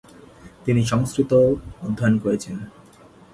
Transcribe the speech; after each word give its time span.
তিনি 0.65 0.81
সংস্কৃতও 0.85 1.47
অধ্যয়ন 1.81 2.15
করেছেন। 2.19 2.55